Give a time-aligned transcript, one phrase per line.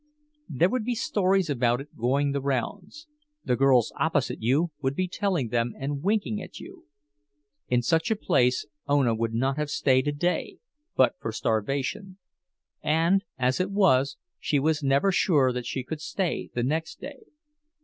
[0.49, 3.05] There would be stories about it going the rounds;
[3.45, 6.87] the girls opposite you would be telling them and winking at you.
[7.67, 10.57] In such a place Ona would not have stayed a day,
[10.95, 12.17] but for starvation;
[12.81, 17.19] and, as it was, she was never sure that she could stay the next day.